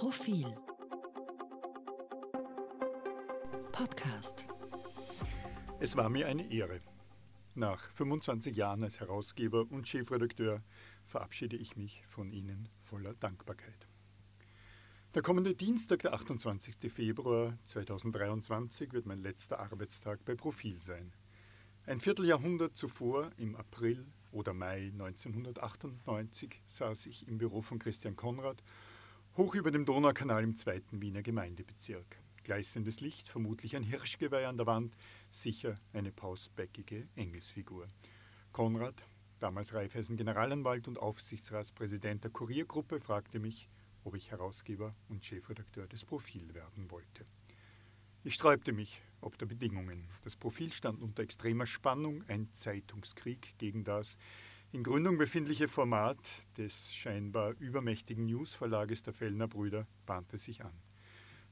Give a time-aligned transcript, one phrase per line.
[0.00, 0.46] Profil
[3.70, 4.46] Podcast
[5.78, 6.80] Es war mir eine Ehre.
[7.54, 10.62] Nach 25 Jahren als Herausgeber und Chefredakteur
[11.04, 13.88] verabschiede ich mich von Ihnen voller Dankbarkeit.
[15.14, 16.76] Der kommende Dienstag, der 28.
[16.90, 21.12] Februar 2023, wird mein letzter Arbeitstag bei Profil sein.
[21.84, 28.62] Ein Vierteljahrhundert zuvor, im April oder Mai 1998, saß ich im Büro von Christian Konrad,
[29.40, 32.18] hoch über dem Donaukanal im zweiten Wiener Gemeindebezirk.
[32.44, 34.94] Gleißendes Licht, vermutlich ein Hirschgeweih an der Wand,
[35.30, 37.88] sicher eine pausbäckige Engelsfigur.
[38.52, 39.02] Konrad,
[39.38, 43.70] damals Raiffeisen Generalanwalt und Aufsichtsratspräsident der Kuriergruppe, fragte mich,
[44.04, 47.24] ob ich Herausgeber und Chefredakteur des Profil werden wollte.
[48.24, 50.08] Ich sträubte mich ob der Bedingungen.
[50.22, 54.16] Das Profil stand unter extremer Spannung, ein Zeitungskrieg gegen das
[54.72, 56.18] in Gründung befindliche Format
[56.56, 60.72] des scheinbar übermächtigen Newsverlages der Fellner Brüder bahnte sich an.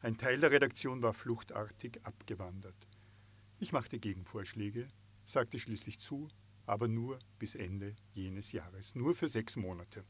[0.01, 2.87] Ein Teil der Redaktion war fluchtartig abgewandert.
[3.59, 4.87] Ich machte Gegenvorschläge,
[5.27, 6.29] sagte schließlich zu,
[6.67, 10.05] aber nur bis Ende jenes Jahres, nur für sechs Monate.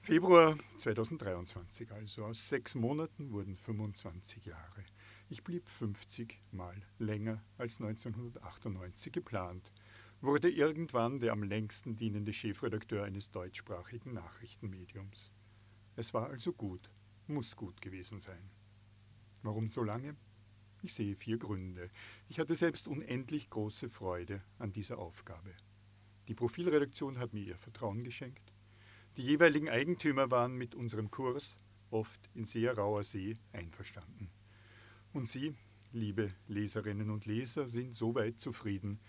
[0.00, 2.26] Februar 2023 also.
[2.26, 4.84] Aus sechs Monaten wurden 25 Jahre.
[5.28, 9.70] Ich blieb 50 Mal länger als 1998 geplant,
[10.20, 15.30] wurde irgendwann der am längsten dienende Chefredakteur eines deutschsprachigen Nachrichtenmediums.
[15.96, 16.90] Es war also gut,
[17.26, 18.50] muss gut gewesen sein.
[19.42, 20.16] Warum so lange?
[20.82, 21.90] Ich sehe vier Gründe.
[22.28, 25.54] Ich hatte selbst unendlich große Freude an dieser Aufgabe.
[26.28, 28.52] Die Profilredaktion hat mir ihr Vertrauen geschenkt.
[29.16, 31.56] Die jeweiligen Eigentümer waren mit unserem Kurs,
[31.90, 34.30] oft in sehr rauer See, einverstanden.
[35.12, 35.54] Und Sie,
[35.92, 39.00] liebe Leserinnen und Leser, sind so weit zufrieden,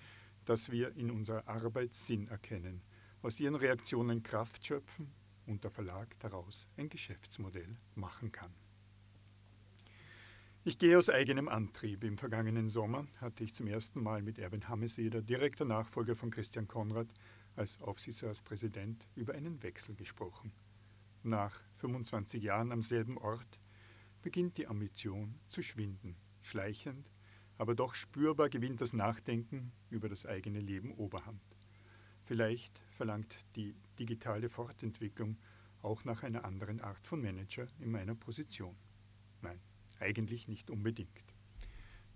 [0.46, 2.82] dass wir in unserer Arbeit Sinn erkennen,
[3.22, 5.12] aus Ihren Reaktionen Kraft schöpfen
[5.46, 8.54] und der Verlag daraus ein Geschäftsmodell machen kann.
[10.64, 12.04] Ich gehe aus eigenem Antrieb.
[12.04, 16.68] Im vergangenen Sommer hatte ich zum ersten Mal mit Erwin Hameseder, direkter Nachfolger von Christian
[16.68, 17.08] Konrad,
[17.56, 20.52] als Aufsichtsratspräsident über einen Wechsel gesprochen.
[21.24, 23.60] Nach 25 Jahren am selben Ort
[24.22, 26.16] beginnt die Ambition zu schwinden.
[26.42, 27.10] Schleichend,
[27.62, 31.44] aber doch spürbar gewinnt das Nachdenken über das eigene Leben Oberhand.
[32.24, 35.38] Vielleicht verlangt die digitale Fortentwicklung
[35.84, 38.76] auch nach einer anderen Art von Manager in meiner Position.
[39.42, 39.60] Nein,
[40.00, 41.36] eigentlich nicht unbedingt.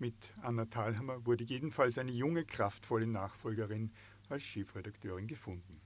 [0.00, 3.92] Mit Anna Thalhammer wurde jedenfalls eine junge, kraftvolle Nachfolgerin
[4.28, 5.80] als Chefredakteurin gefunden.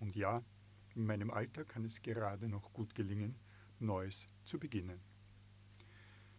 [0.00, 0.42] Und ja,
[0.96, 3.36] in meinem Alter kann es gerade noch gut gelingen,
[3.78, 4.98] Neues zu beginnen.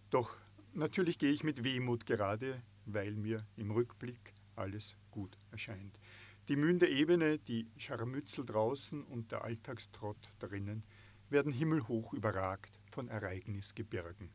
[0.10, 0.36] Doch
[0.76, 6.00] natürlich gehe ich mit Wehmut gerade, weil mir im Rückblick alles gut erscheint.
[6.48, 10.84] Die Mühen Ebene, die Scharmützel draußen und der Alltagstrott drinnen
[11.30, 14.30] werden himmelhoch überragt von Ereignisgebirgen.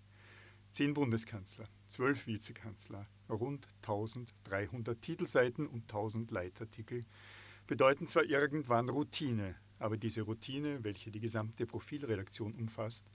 [0.72, 7.04] Zehn Bundeskanzler, zwölf Vizekanzler, rund 1300 Titelseiten und 1000 Leitartikel
[7.66, 13.06] bedeuten zwar irgendwann Routine, aber diese Routine, welche die gesamte Profilredaktion umfasst,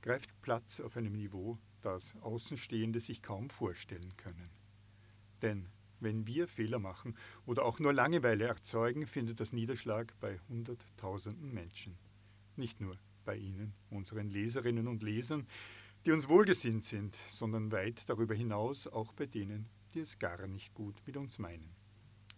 [0.00, 4.50] greift Platz auf einem Niveau, das Außenstehende sich kaum vorstellen können.
[5.42, 5.68] Denn
[6.00, 7.16] wenn wir Fehler machen
[7.46, 11.96] oder auch nur Langeweile erzeugen, findet das Niederschlag bei Hunderttausenden Menschen.
[12.56, 15.46] Nicht nur bei Ihnen, unseren Leserinnen und Lesern,
[16.04, 20.74] die uns wohlgesinnt sind, sondern weit darüber hinaus auch bei denen, die es gar nicht
[20.74, 21.74] gut mit uns meinen.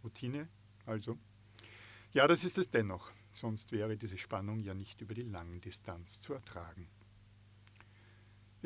[0.02, 0.48] Routine
[0.86, 1.18] also?
[2.12, 6.20] Ja, das ist es dennoch, sonst wäre diese Spannung ja nicht über die lange Distanz
[6.20, 6.88] zu ertragen.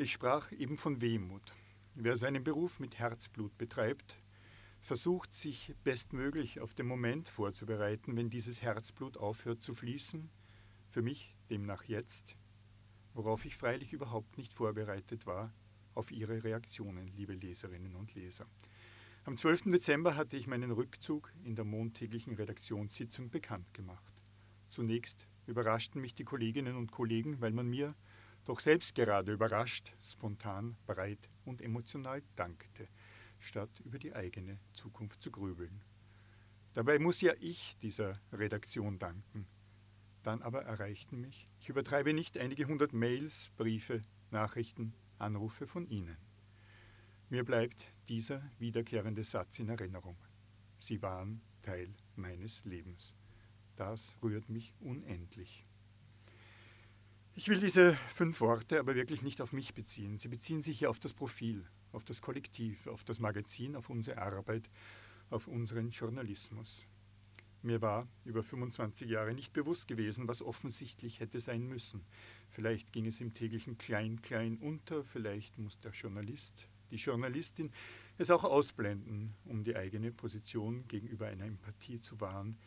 [0.01, 1.53] Ich sprach eben von Wehmut.
[1.93, 4.17] Wer seinen Beruf mit Herzblut betreibt,
[4.79, 10.29] versucht sich bestmöglich auf den Moment vorzubereiten, wenn dieses Herzblut aufhört zu fließen,
[10.89, 12.33] für mich demnach jetzt,
[13.13, 15.53] worauf ich freilich überhaupt nicht vorbereitet war,
[15.95, 18.47] auf Ihre Reaktionen, liebe Leserinnen und Leser.
[19.25, 19.63] Am 12.
[19.63, 24.13] Dezember hatte ich meinen Rückzug in der montäglichen Redaktionssitzung bekannt gemacht.
[24.69, 27.95] Zunächst überraschten mich die Kolleginnen und Kollegen, weil man mir,
[28.49, 32.87] doch selbst gerade überrascht, spontan, breit und emotional dankte,
[33.37, 35.83] statt über die eigene Zukunft zu grübeln.
[36.73, 39.45] Dabei muss ja ich dieser Redaktion danken.
[40.23, 44.01] Dann aber erreichten mich, ich übertreibe nicht, einige hundert Mails, Briefe,
[44.31, 46.17] Nachrichten, Anrufe von Ihnen.
[47.29, 50.17] Mir bleibt dieser wiederkehrende Satz in Erinnerung.
[50.79, 53.13] Sie waren Teil meines Lebens.
[53.75, 55.67] Das rührt mich unendlich.
[57.39, 60.17] Ich will diese fünf Worte aber wirklich nicht auf mich beziehen.
[60.17, 61.63] Sie beziehen sich ja auf das Profil,
[61.93, 64.69] auf das Kollektiv, auf das Magazin, auf unsere Arbeit,
[65.29, 66.85] auf unseren Journalismus.
[67.61, 72.03] Mir war über 25 Jahre nicht bewusst gewesen, was offensichtlich hätte sein müssen.
[72.49, 77.71] Vielleicht ging es im täglichen Klein-Klein unter, vielleicht muss der Journalist, die Journalistin
[78.17, 82.57] es auch ausblenden, um die eigene Position gegenüber einer Empathie zu wahren,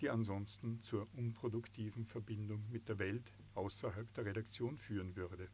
[0.00, 5.48] die ansonsten zur unproduktiven Verbindung mit der Welt außerhalb der Redaktion führen würde.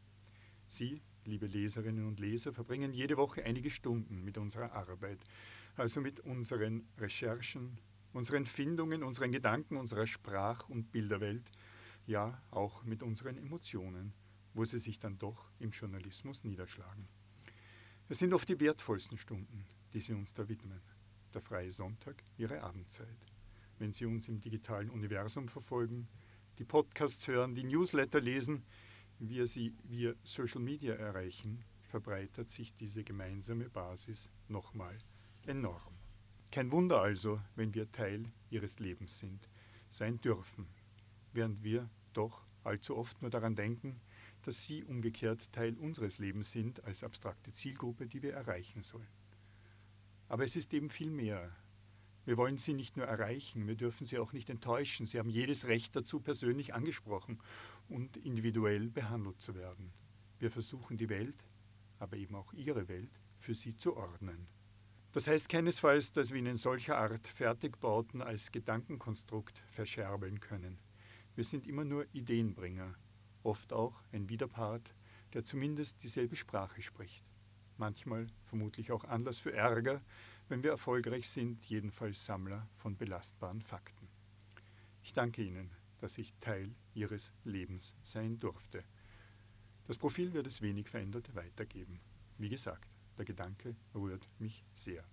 [0.67, 5.19] Sie, liebe Leserinnen und Leser, verbringen jede Woche einige Stunden mit unserer Arbeit,
[5.75, 7.79] also mit unseren Recherchen,
[8.13, 11.51] unseren Findungen, unseren Gedanken, unserer Sprach- und Bilderwelt,
[12.05, 14.13] ja auch mit unseren Emotionen,
[14.53, 17.07] wo sie sich dann doch im Journalismus niederschlagen.
[18.07, 20.81] Es sind oft die wertvollsten Stunden, die Sie uns da widmen.
[21.33, 23.34] Der freie Sonntag, Ihre Abendzeit.
[23.77, 26.07] Wenn Sie uns im digitalen Universum verfolgen,
[26.57, 28.63] die Podcasts hören, die Newsletter lesen,
[29.19, 34.97] wir sie via Social Media erreichen, verbreitert sich diese gemeinsame Basis nochmal
[35.45, 35.95] enorm.
[36.51, 39.49] Kein Wunder also, wenn wir Teil ihres Lebens sind,
[39.89, 40.67] sein dürfen,
[41.33, 43.99] während wir doch allzu oft nur daran denken,
[44.43, 49.07] dass sie umgekehrt Teil unseres Lebens sind als abstrakte Zielgruppe, die wir erreichen sollen.
[50.27, 51.55] Aber es ist eben viel mehr.
[52.25, 55.05] Wir wollen sie nicht nur erreichen, wir dürfen sie auch nicht enttäuschen.
[55.05, 57.39] Sie haben jedes Recht dazu, persönlich angesprochen
[57.87, 59.93] und individuell behandelt zu werden.
[60.39, 61.45] Wir versuchen die Welt,
[61.99, 64.47] aber eben auch ihre Welt, für sie zu ordnen.
[65.11, 70.79] Das heißt keinesfalls, dass wir ihnen solcher Art Fertigbauten als Gedankenkonstrukt verscherbeln können.
[71.35, 72.95] Wir sind immer nur Ideenbringer,
[73.43, 74.93] oft auch ein Widerpart,
[75.33, 77.23] der zumindest dieselbe Sprache spricht.
[77.77, 80.01] Manchmal vermutlich auch Anlass für Ärger,
[80.47, 84.07] wenn wir erfolgreich sind, jedenfalls Sammler von belastbaren Fakten.
[85.03, 88.83] Ich danke Ihnen, dass ich Teil Ihres Lebens sein durfte.
[89.87, 91.99] Das Profil wird es wenig verändert weitergeben.
[92.37, 95.03] Wie gesagt, der Gedanke rührt mich sehr.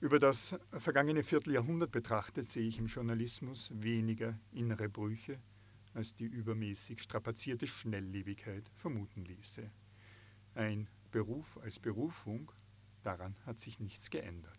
[0.00, 5.38] Über das vergangene Vierteljahrhundert betrachtet sehe ich im Journalismus weniger innere Brüche,
[5.94, 9.70] als die übermäßig strapazierte Schnelllebigkeit vermuten ließe.
[10.54, 12.50] Ein Beruf als Berufung,
[13.02, 14.58] daran hat sich nichts geändert.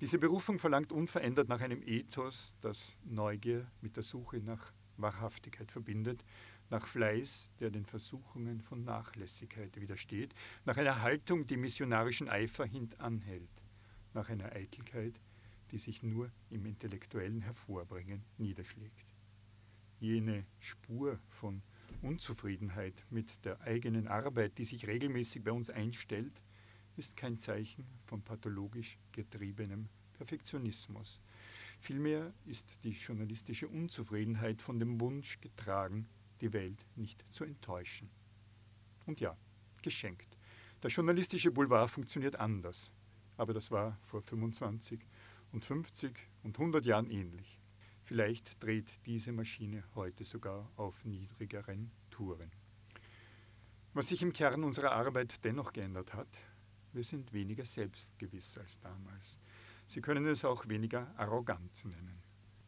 [0.00, 6.24] Diese Berufung verlangt unverändert nach einem Ethos, das Neugier mit der Suche nach Wahrhaftigkeit verbindet,
[6.70, 10.34] nach Fleiß, der den Versuchungen von Nachlässigkeit widersteht,
[10.64, 13.50] nach einer Haltung, die missionarischen Eifer hintanhält
[14.14, 15.14] nach einer Eitelkeit,
[15.70, 19.14] die sich nur im intellektuellen Hervorbringen niederschlägt.
[20.00, 21.62] Jene Spur von
[22.02, 26.42] Unzufriedenheit mit der eigenen Arbeit, die sich regelmäßig bei uns einstellt,
[26.96, 31.20] ist kein Zeichen von pathologisch getriebenem Perfektionismus.
[31.80, 36.08] Vielmehr ist die journalistische Unzufriedenheit von dem Wunsch getragen,
[36.40, 38.10] die Welt nicht zu enttäuschen.
[39.06, 39.36] Und ja,
[39.82, 40.38] geschenkt.
[40.82, 42.92] Der journalistische Boulevard funktioniert anders
[43.36, 45.00] aber das war vor 25
[45.52, 47.58] und 50 und 100 Jahren ähnlich.
[48.04, 52.50] Vielleicht dreht diese Maschine heute sogar auf niedrigeren Touren.
[53.94, 56.28] Was sich im Kern unserer Arbeit dennoch geändert hat,
[56.92, 59.38] wir sind weniger selbstgewiss als damals.
[59.86, 62.22] Sie können es auch weniger arrogant nennen.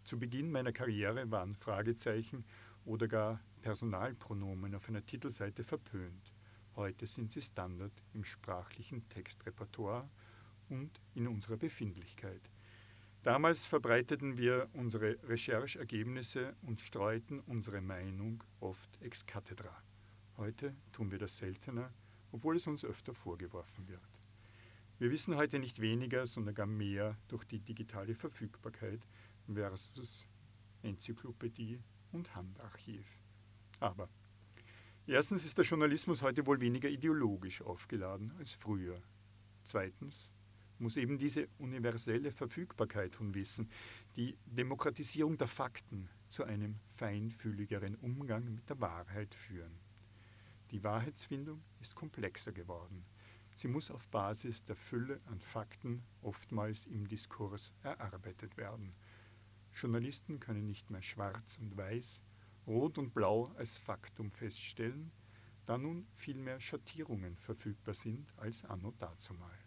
[0.05, 2.44] Zu Beginn meiner Karriere waren Fragezeichen
[2.85, 6.35] oder gar Personalpronomen auf einer Titelseite verpönt.
[6.76, 10.09] Heute sind sie Standard im sprachlichen Textrepertoire
[10.69, 12.43] und in unserer Befindlichkeit.
[13.23, 19.75] Damals verbreiteten wir unsere Recherchergebnisse und streuten unsere Meinung oft ex cathedra.
[20.37, 21.91] Heute tun wir das seltener,
[22.32, 24.14] obwohl es uns öfter vorgeworfen wird.
[24.98, 29.01] Wir wissen heute nicht weniger, sondern gar mehr durch die digitale Verfügbarkeit
[29.53, 30.24] versus
[30.82, 31.81] Enzyklopädie
[32.13, 33.05] und Handarchiv.
[33.81, 34.08] Aber
[35.06, 39.03] erstens ist der Journalismus heute wohl weniger ideologisch aufgeladen als früher.
[39.65, 40.31] Zweitens
[40.79, 43.69] muss eben diese universelle Verfügbarkeit von Wissen,
[44.15, 49.81] die Demokratisierung der Fakten zu einem feinfühligeren Umgang mit der Wahrheit führen.
[50.70, 53.05] Die Wahrheitsfindung ist komplexer geworden.
[53.55, 58.94] Sie muss auf Basis der Fülle an Fakten oftmals im Diskurs erarbeitet werden.
[59.73, 62.20] Journalisten können nicht mehr schwarz und weiß,
[62.67, 65.13] rot und blau als Faktum feststellen,
[65.67, 69.58] da nun vielmehr Schattierungen verfügbar sind als anno dazumal.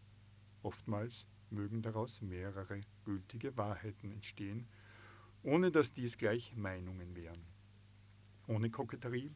[0.63, 4.67] Oftmals mögen daraus mehrere gültige Wahrheiten entstehen,
[5.44, 7.46] ohne dass dies gleich Meinungen wären.
[8.48, 9.34] Ohne Koketterie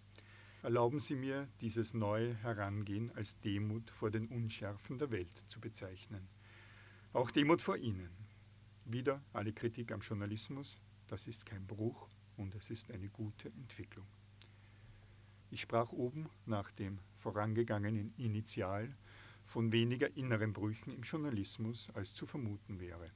[0.63, 6.27] erlauben Sie mir, dieses neue Herangehen als Demut vor den Unschärfen der Welt zu bezeichnen.
[7.13, 8.09] Auch Demut vor Ihnen.
[8.85, 10.77] Wieder alle Kritik am Journalismus,
[11.07, 14.05] das ist kein Bruch und es ist eine gute Entwicklung.
[15.49, 18.95] Ich sprach oben nach dem vorangegangenen Initial
[19.45, 23.11] von weniger inneren Brüchen im Journalismus als zu vermuten wäre.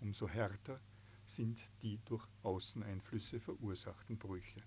[0.00, 0.80] Umso härter
[1.26, 4.62] sind die durch Außeneinflüsse verursachten Brüche.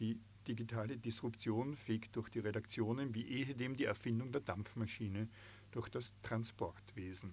[0.00, 5.28] Die digitale Disruption fegt durch die Redaktionen wie ehedem die Erfindung der Dampfmaschine
[5.70, 7.32] durch das Transportwesen.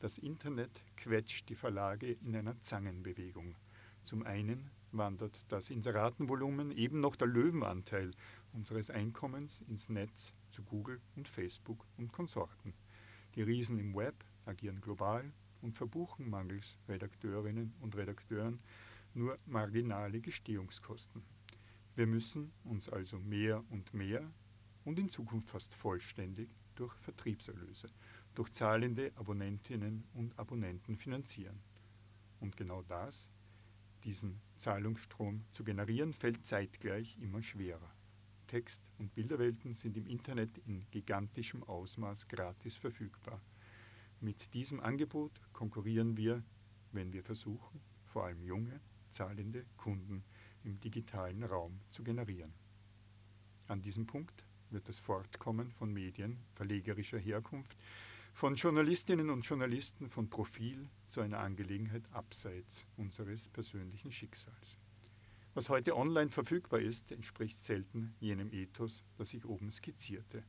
[0.00, 3.56] Das Internet quetscht die Verlage in einer Zangenbewegung.
[4.04, 8.12] Zum einen wandert das Inseratenvolumen eben noch der Löwenanteil
[8.52, 12.74] unseres Einkommens ins Netz zu Google und Facebook und Konsorten.
[13.34, 14.14] Die Riesen im Web
[14.46, 18.60] agieren global und verbuchen mangels Redakteurinnen und Redakteuren
[19.14, 21.22] nur marginale Gestehungskosten.
[21.98, 24.22] Wir müssen uns also mehr und mehr
[24.84, 27.88] und in Zukunft fast vollständig durch Vertriebserlöse,
[28.36, 31.58] durch zahlende Abonnentinnen und Abonnenten finanzieren.
[32.38, 33.28] Und genau das,
[34.04, 37.92] diesen Zahlungsstrom zu generieren, fällt zeitgleich immer schwerer.
[38.46, 43.42] Text- und Bilderwelten sind im Internet in gigantischem Ausmaß gratis verfügbar.
[44.20, 46.44] Mit diesem Angebot konkurrieren wir,
[46.92, 50.22] wenn wir versuchen, vor allem junge, zahlende Kunden
[50.64, 52.52] im digitalen Raum zu generieren.
[53.66, 57.76] An diesem Punkt wird das Fortkommen von Medien verlegerischer Herkunft,
[58.32, 64.78] von Journalistinnen und Journalisten von Profil zu einer Angelegenheit abseits unseres persönlichen Schicksals.
[65.54, 70.44] Was heute online verfügbar ist, entspricht selten jenem Ethos, das ich oben skizzierte.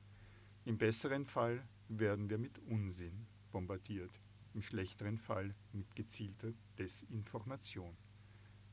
[0.66, 4.12] Im besseren Fall werden wir mit Unsinn bombardiert,
[4.54, 7.98] im schlechteren Fall mit gezielter Desinformation.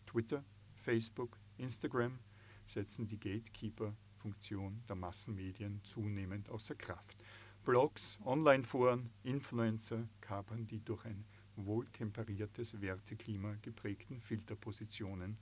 [0.04, 0.44] Twitter,
[0.86, 2.16] Facebook, Instagram
[2.64, 7.16] setzen die Gatekeeper-Funktion der Massenmedien zunehmend außer Kraft.
[7.64, 11.24] Blogs, Online-Foren, Influencer kapern die durch ein
[11.56, 15.38] wohltemperiertes Werteklima geprägten Filterpositionen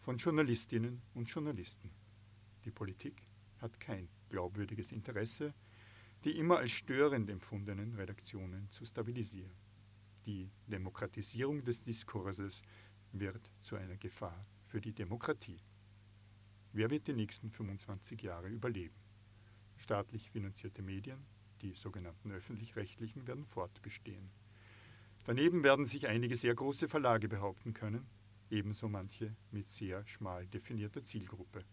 [0.00, 1.90] von Journalistinnen und Journalisten.
[2.64, 3.20] Die Politik
[3.58, 5.54] hat kein glaubwürdiges Interesse,
[6.22, 9.56] die immer als störend empfundenen Redaktionen zu stabilisieren.
[10.24, 12.62] Die Demokratisierung des Diskurses
[13.10, 15.60] wird zu einer Gefahr für die Demokratie.
[16.72, 18.96] Wer wird die nächsten 25 Jahre überleben?
[19.76, 21.24] Staatlich finanzierte Medien,
[21.62, 24.32] die sogenannten öffentlich-rechtlichen, werden fortbestehen.
[25.26, 28.04] Daneben werden sich einige sehr große Verlage behaupten können,
[28.50, 31.64] ebenso manche mit sehr schmal definierter Zielgruppe.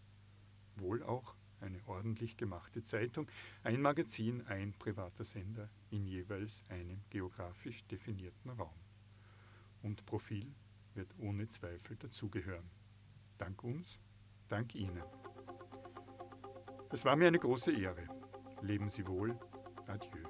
[0.76, 3.26] Wohl auch eine ordentlich gemachte Zeitung,
[3.64, 8.78] ein Magazin, ein privater Sender in jeweils einem geografisch definierten Raum.
[9.82, 10.54] Und Profil
[10.94, 12.70] wird ohne Zweifel dazugehören.
[13.42, 13.98] Dank uns,
[14.46, 15.02] dank Ihnen.
[16.92, 18.06] Es war mir eine große Ehre.
[18.60, 19.36] Leben Sie wohl.
[19.88, 20.28] Adieu.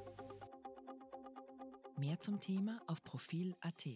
[1.99, 3.87] Mehr zum Thema auf Profil.at.